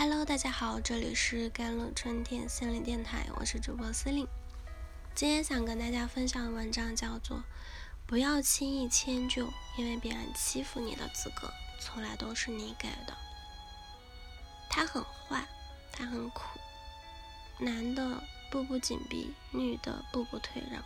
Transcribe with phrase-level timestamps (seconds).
[0.00, 4.28] Hello，大家好，这里是甘露春天心灵电台，我是主播司令。
[5.12, 7.38] 今天想跟大家分享的文章叫做
[8.06, 13.12] 《不要轻易迁就，因为别人欺负你的资格，从来都是你给的》。
[14.70, 15.44] 他很坏，
[15.90, 16.60] 他很苦。
[17.58, 20.80] 男的步步紧逼，女的步步退让。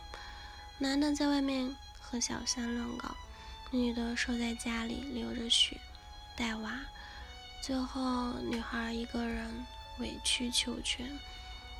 [0.79, 3.15] 男的在外面和小三乱搞，
[3.69, 5.79] 女的守在家里流着血
[6.35, 6.79] 带娃。
[7.65, 9.49] 最后，女孩一个人
[9.97, 11.17] 委曲求全，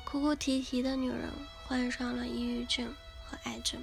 [0.02, 1.28] 哭哭啼啼的女人
[1.66, 2.90] 患上了抑郁症
[3.26, 3.82] 和癌症。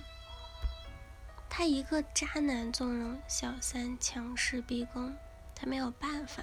[1.48, 5.16] 她一个渣男纵容小三强势逼宫，
[5.54, 6.42] 她没有办法，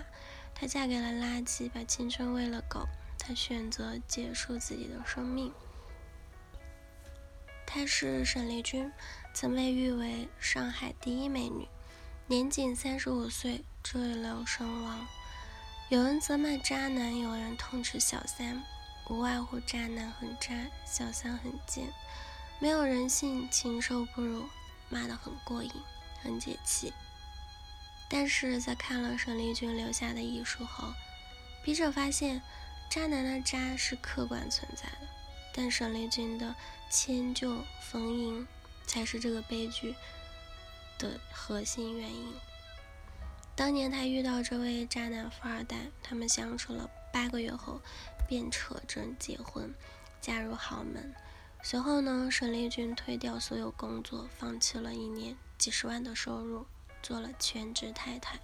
[0.54, 2.86] 她嫁给了垃圾，把青春喂了狗。
[3.18, 5.52] 她选择结束自己的生命。
[7.66, 8.92] 她是沈丽君，
[9.34, 11.66] 曾被誉为上海第一美女，
[12.28, 15.04] 年仅三十五岁坠楼身亡。
[15.90, 18.62] 有人责骂渣男，有人痛斥小三，
[19.08, 20.54] 无外乎渣男很渣，
[20.84, 21.90] 小三很贱，
[22.58, 24.46] 没有人性，禽兽不如，
[24.90, 25.72] 骂得很过瘾，
[26.22, 26.92] 很解气。
[28.06, 30.92] 但是在看了沈丽君留下的遗书后，
[31.64, 32.42] 笔者发现，
[32.90, 35.08] 渣男的渣是客观存在的，
[35.54, 36.54] 但沈丽君的
[36.90, 38.46] 迁就逢迎，
[38.86, 39.94] 才是这个悲剧
[40.98, 42.34] 的核心原因。
[43.58, 47.80] 当年他遇到这位渣男富二代，他们相处了八个月后，
[48.28, 49.74] 便扯证结婚，
[50.20, 51.12] 嫁入豪门。
[51.64, 56.64] 随后呢，沈丽君推掉所有工作，放弃了一年几十万的收入，
[57.02, 58.38] 做了全职太太。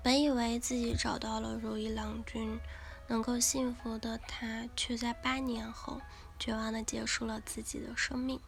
[0.00, 2.56] 本以为自己找到了如意郎君，
[3.08, 6.00] 能够幸福的她，却在八年后
[6.38, 8.40] 绝望的结束了自己的生命。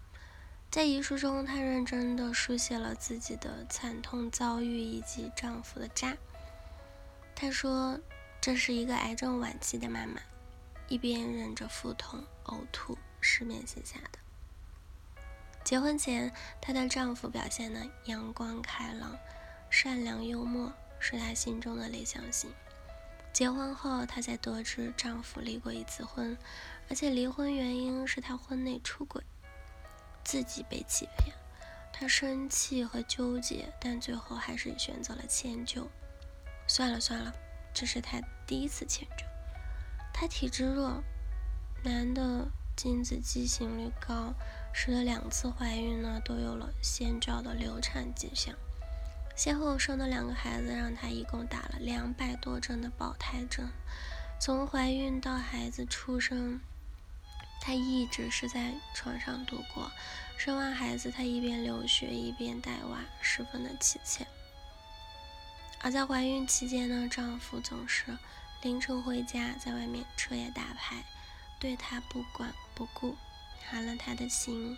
[0.72, 6.16] 在遗书中，她认真地书写了自己的惨痛遭遇以及丈夫的渣。
[7.34, 8.00] 她说
[8.40, 10.18] ：“这是一个癌症晚期的妈妈，
[10.88, 14.18] 一边忍着腹痛、呕吐，失眠写下的。
[15.62, 19.14] 结婚前，她的丈夫表现得阳光开朗、
[19.68, 22.50] 善良幽默，是她心中的理想型。
[23.30, 26.34] 结婚后，她才得知丈夫离过一次婚，
[26.88, 29.22] 而且离婚原因是她婚内出轨。”
[30.32, 31.36] 自己被欺骗，
[31.92, 35.86] 她生气和纠结，但最后还是选择了迁就。
[36.66, 37.30] 算了算了，
[37.74, 39.26] 这是她第一次迁就。
[40.10, 41.04] 她体质弱，
[41.84, 44.32] 男的精子畸形率高，
[44.72, 48.54] 使得两次怀孕呢都有了先兆的流产迹象。
[49.36, 53.68] 先后生的两个孩子让她一共打了两百多针的保胎针。
[54.40, 56.58] 从怀孕到孩子出生。
[57.64, 59.92] 她一直是在床上度过，
[60.36, 64.26] 生完孩子，她一边流血一边带娃，十分的凄切。
[65.80, 68.18] 而在怀孕期间呢，丈夫总是
[68.62, 71.04] 凌晨回家，在外面彻夜打牌，
[71.60, 73.16] 对她不管不顾，
[73.70, 74.76] 寒了她的心。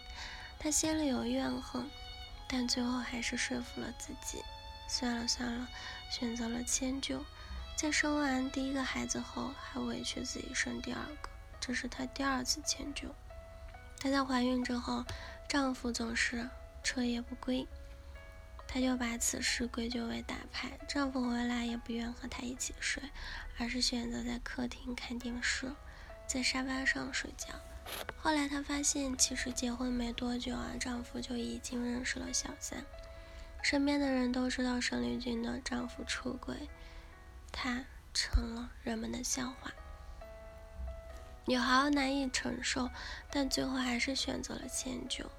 [0.59, 1.89] 她心里有怨恨，
[2.47, 4.45] 但最后还是说服了自己，
[4.87, 5.67] 算了算了，
[6.11, 7.25] 选择了迁就。
[7.77, 11.31] 在生完第一个孩子后，还委屈自己生第二个。
[11.67, 13.09] 这是她第二次迁就。
[13.99, 15.03] 她在怀孕之后，
[15.49, 16.47] 丈夫总是
[16.83, 17.67] 彻夜不归，
[18.69, 20.79] 她就把此事归咎为打牌。
[20.87, 23.03] 丈夫回来也不愿和她一起睡，
[23.59, 25.73] 而是选择在客厅看电视，
[26.27, 27.49] 在沙发上睡觉。
[28.19, 32.85] 后来她发现，其实结婚没多久啊，丈夫就已经认识了小三。
[33.63, 36.69] 身边的人都知道沈丽君的丈夫出轨，
[37.51, 37.83] 她
[38.13, 39.73] 成了人们的笑话。
[41.47, 42.89] 女孩难以承受，
[43.31, 45.31] 但最后还是选择了迁就。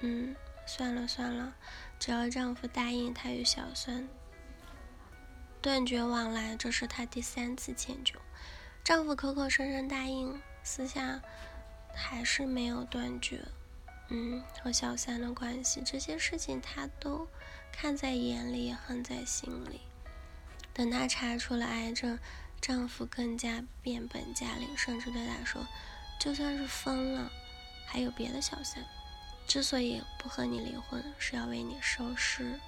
[0.00, 0.34] 嗯，
[0.66, 1.54] 算了算了，
[1.98, 4.08] 只要丈夫答应她与小三
[5.60, 8.14] 断绝往来，这是她第三次迁就。
[8.82, 11.20] 丈夫口口声声答应，私下
[11.94, 13.42] 还是没有断绝。
[14.08, 17.28] 嗯，和小三的关系，这些事情她都
[17.70, 19.80] 看在眼里，也恨在心里。
[20.72, 22.18] 等她查出了癌症。
[22.66, 25.64] 丈夫更加变本加厉，甚至对她说
[26.18, 27.30] ：“就算是疯了，
[27.86, 28.84] 还有别的小三。
[29.46, 32.58] 之所以不和你离婚，是要为你收尸。”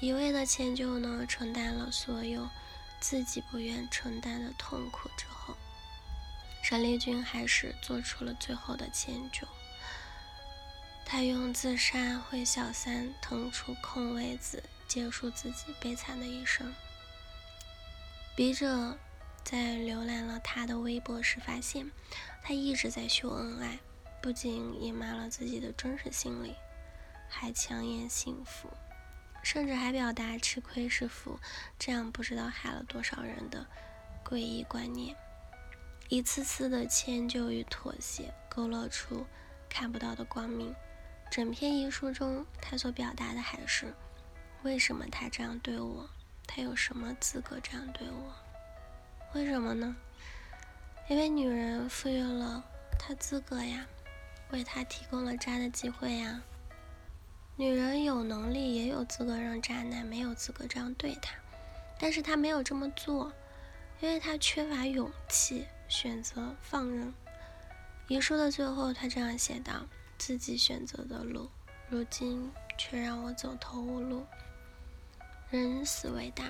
[0.00, 2.48] 一味的迁就呢，承担了所有
[2.98, 5.54] 自己不愿承担的痛苦之后，
[6.62, 9.46] 沈丽君还是做出了最后的迁就。
[11.04, 16.74] 她用自杀为小三腾出空位子，结束自己悲惨的一生。
[18.34, 18.98] 笔者
[19.44, 21.90] 在浏览了他的微博时发现，
[22.42, 23.78] 他一直在秀恩爱，
[24.22, 26.54] 不仅隐瞒了自己的真实心理，
[27.28, 28.70] 还强颜幸福。
[29.42, 31.38] 甚至还表达吃亏是福，
[31.78, 33.66] 这样不知道害了多少人的
[34.24, 35.14] 诡异观念。
[36.08, 39.26] 一次次的迁就与妥协，勾勒出
[39.68, 40.74] 看不到的光明。
[41.30, 43.92] 整篇遗书中，他所表达的还是
[44.62, 46.08] 为什么他这样对我？
[46.54, 48.34] 他有什么资格这样对我？
[49.32, 49.96] 为什么呢？
[51.08, 52.62] 因为女人赋予了
[52.98, 53.86] 他资格呀，
[54.50, 56.42] 为他提供了渣的机会呀。
[57.56, 61.34] 女人有能力，也有资格让渣男没有资格这样对她，
[61.98, 63.32] 但是她没有这么做，
[64.00, 67.14] 因为她缺乏勇气，选择放任。
[68.08, 69.86] 遗书的最后，她这样写道
[70.18, 71.48] ：“自己选择的路，
[71.88, 74.26] 如今却让我走投无路。
[75.58, 76.44] 人死为大，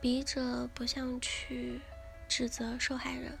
[0.00, 1.80] 笔者不想去
[2.28, 3.38] 指责受害人，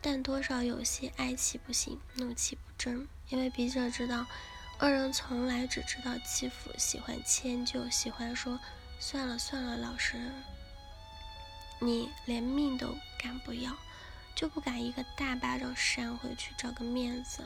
[0.00, 4.24] 但多少有些哀其不幸，怒其不争，因为笔者知道。”
[4.80, 8.60] 恶人从来只知道欺负，喜欢迁就，喜欢说
[9.00, 9.76] 算了算了。
[9.76, 10.32] 老实人，
[11.80, 13.76] 你连命都敢不要，
[14.36, 17.42] 就不敢一个大巴掌扇回去找个面子。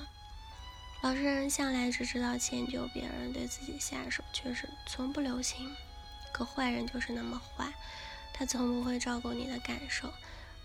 [1.01, 5.75] 老实人向来只知道迁就别人，对自己下手却是从不留情。
[6.33, 7.73] 可坏人就是那么坏，
[8.33, 10.13] 他从不会照顾你的感受。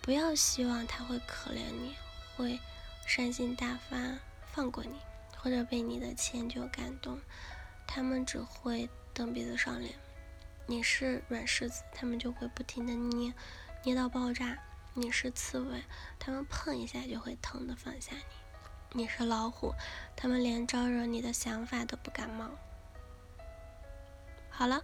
[0.02, 1.96] 不要希望他会可怜你，
[2.36, 2.60] 会
[3.06, 3.98] 善心大发
[4.54, 5.00] 放过你。
[5.40, 7.19] 或者被你的迁就感动，
[7.86, 9.94] 他们只会蹬鼻子上脸。
[10.66, 13.31] 你是软柿子，他们就会不停的捏，
[13.84, 14.58] 捏到爆炸。
[14.94, 15.84] 你是刺猬，
[16.18, 19.02] 他们碰一下就会疼的放下你。
[19.04, 19.74] 你是老虎，
[20.16, 22.50] 他们连招惹你的想法都不敢冒。
[24.50, 24.84] 好了，